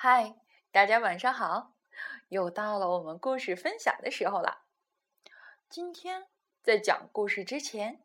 [0.00, 0.36] 嗨，
[0.70, 1.74] 大家晚上好！
[2.28, 4.62] 又到了我们故事分享的时候了。
[5.68, 6.28] 今天
[6.62, 8.00] 在讲故事之前，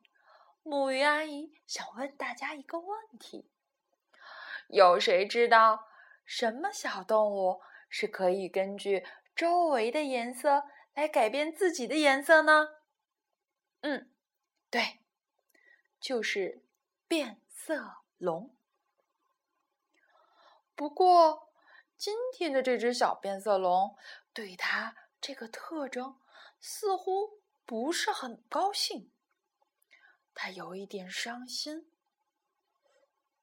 [0.64, 3.48] 木鱼阿姨想问大家一个问题：
[4.70, 5.88] 有谁知道
[6.26, 9.06] 什么小动物是可以根据
[9.36, 10.64] 周围的颜色
[10.96, 12.70] 来改变自己的颜色呢？
[13.82, 14.12] 嗯，
[14.72, 15.00] 对，
[16.00, 16.64] 就是
[17.08, 18.58] 变色龙。
[20.74, 21.53] 不过。
[22.04, 23.98] 今天的这只小变色龙
[24.34, 26.20] 对它这个特征
[26.60, 29.14] 似乎不是很高兴，
[30.34, 31.90] 它有一点伤心。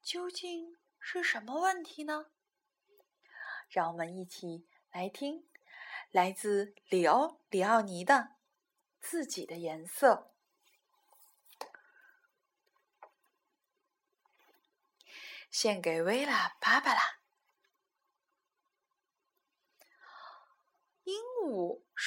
[0.02, 2.26] 究竟是什么问题呢？
[3.70, 5.48] 让我们一起来听
[6.10, 8.14] 来自里欧里奥尼的
[9.00, 10.34] 《自己的颜色》，
[15.50, 17.19] 献给薇拉、芭芭拉。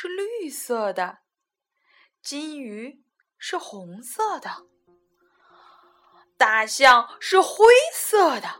[0.03, 1.19] 是绿色的，
[2.21, 3.05] 金鱼
[3.37, 4.49] 是红色的，
[6.37, 8.59] 大象是灰色的，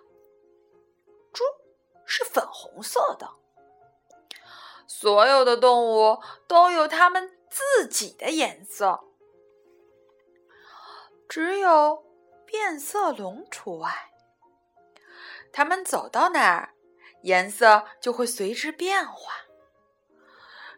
[1.34, 1.44] 猪
[2.06, 3.30] 是粉红色的。
[4.88, 9.04] 所有的动物都有它们自己的颜色，
[11.28, 12.06] 只有
[12.46, 14.14] 变色龙除外。
[15.52, 16.74] 它们走到哪儿，
[17.24, 19.34] 颜色就会随之变化。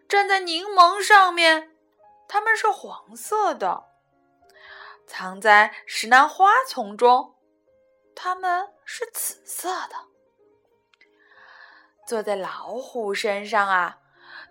[0.08, 1.76] 站在柠檬上面，
[2.28, 3.86] 它们是黄色的；
[5.08, 7.36] 藏在石楠花丛中，
[8.16, 9.96] 它们是紫色的；
[12.08, 14.00] 坐在老虎身上啊，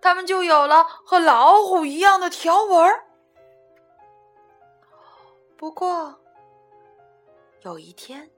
[0.03, 3.01] 它们就有了和老虎一样的条纹。
[5.57, 6.21] 不过，
[7.61, 8.29] 有一天，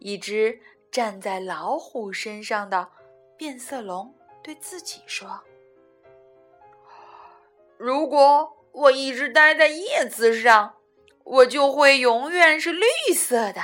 [0.00, 2.90] 一只站在老虎身上的
[3.38, 5.40] 变色龙对自己说。
[7.76, 10.76] 如果我一直待在叶子上，
[11.24, 13.60] 我就会永远是绿色的，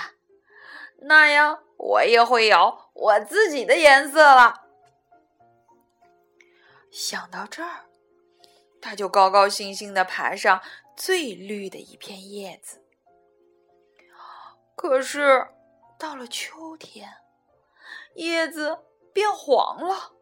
[1.03, 4.63] 那样我也会有我自己的颜色了。
[6.91, 7.87] 想到这儿，
[8.81, 10.61] 他就高高兴兴的爬上
[10.97, 12.83] 最绿的一片叶子。
[14.75, 15.49] 可是
[15.99, 17.09] 到了秋天，
[18.15, 18.79] 叶子
[19.13, 20.13] 变黄了，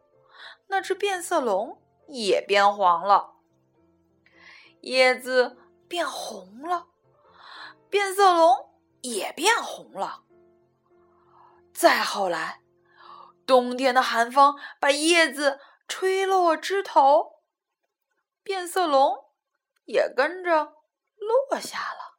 [0.67, 3.38] 那只变色龙也变黄了。
[4.81, 5.57] 叶子
[5.87, 6.87] 变红了，
[7.89, 10.23] 变色龙也变红了。
[11.73, 12.61] 再后来，
[13.45, 17.43] 冬天的寒风把叶子吹落枝头，
[18.41, 19.33] 变色龙
[19.85, 20.73] 也跟着
[21.15, 22.17] 落下了。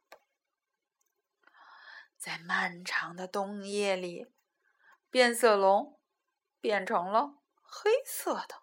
[2.17, 4.27] 在漫长的冬夜里，
[5.09, 5.99] 变色龙
[6.59, 8.61] 变成了黑色的。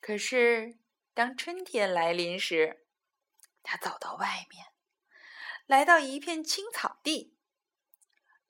[0.00, 0.78] 可是。
[1.16, 2.86] 当春天来临时，
[3.62, 4.66] 他走到外面，
[5.64, 7.34] 来到一片青草地，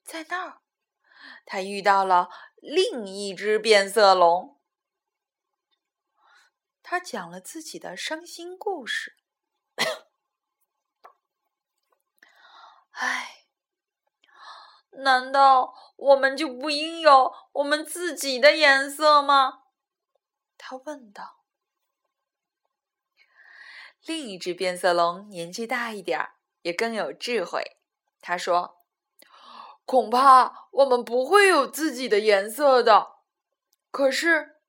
[0.03, 0.61] 在那儿，
[1.45, 4.59] 他遇到了另一只变色龙。
[6.83, 9.15] 他讲了自己的伤心故事。
[12.91, 13.45] 唉，
[14.89, 19.63] 难道我们就不应有我们自己的颜色吗？
[20.57, 21.35] 他问道。
[24.07, 27.75] 另一只变色龙年纪大一点儿，也更有智慧。
[28.21, 28.77] 他说
[29.83, 33.17] ：“恐怕我们不会有自己的颜色的。”
[33.91, 34.61] 可是，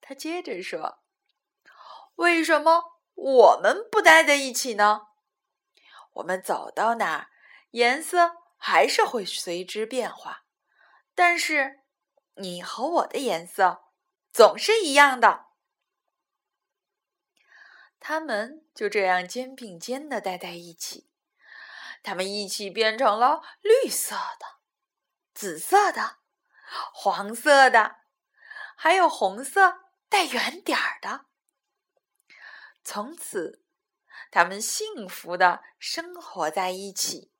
[0.00, 1.02] 他接着说
[2.16, 5.02] ：“为什么我们不待在一起呢？
[6.14, 7.28] 我们走到哪儿，
[7.72, 10.44] 颜色还是会随之变化。
[11.14, 11.80] 但是，
[12.36, 13.82] 你和我的颜色
[14.32, 15.48] 总是一样的。”
[18.04, 21.08] 他们就这样肩并肩的待在一起，
[22.02, 24.58] 他们一起变成了绿色的、
[25.32, 26.16] 紫色的、
[26.92, 27.98] 黄色的，
[28.74, 31.26] 还有红色带圆点儿的。
[32.82, 33.64] 从此，
[34.32, 37.30] 他们幸福的生活在一起。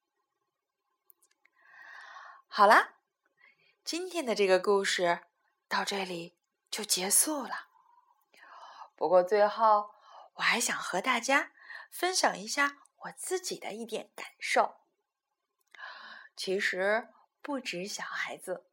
[2.47, 2.95] 好啦，
[3.83, 5.23] 今天的这个故事
[5.67, 6.37] 到这里
[6.71, 7.67] 就结束了。
[8.95, 9.91] 不过最后。
[10.35, 11.53] 我还想和大家
[11.91, 14.77] 分享一下我自己的一点感受。
[16.35, 17.09] 其实
[17.41, 18.67] 不止小孩子，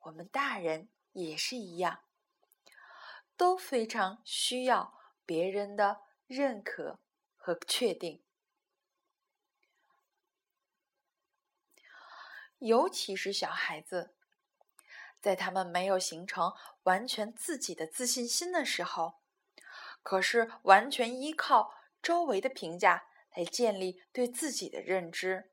[0.00, 2.04] 我们大人也是一样，
[3.36, 7.00] 都非常需要别人的认可
[7.36, 8.22] 和确定。
[12.58, 14.14] 尤其是小孩子，
[15.20, 16.52] 在他们没有形成
[16.82, 19.20] 完全自己的自信心的时候，
[20.02, 25.50] 可是完全依靠周围的评价来建立对自己的认知。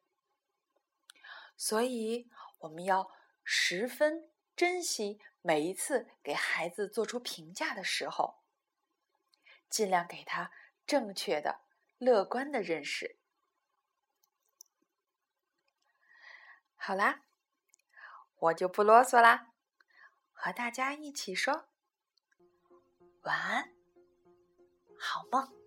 [1.58, 3.12] 所以，我们要
[3.44, 8.42] 十分珍惜每一次给孩子做出评价的时候，
[9.70, 10.52] 尽量给他
[10.86, 11.62] 正确的、
[11.98, 13.18] 乐观的认识。
[16.76, 17.24] 好啦，
[18.38, 19.54] 我就不啰嗦啦，
[20.34, 21.68] 和大家一起说
[23.22, 23.74] 晚安，
[24.98, 25.65] 好梦。